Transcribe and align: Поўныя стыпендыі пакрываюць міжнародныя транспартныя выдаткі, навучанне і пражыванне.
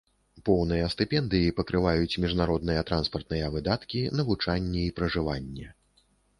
Поўныя 0.47 0.87
стыпендыі 0.93 1.51
пакрываюць 1.59 2.19
міжнародныя 2.25 2.85
транспартныя 2.93 3.53
выдаткі, 3.59 3.99
навучанне 4.23 4.83
і 4.89 4.95
пражыванне. 5.01 5.67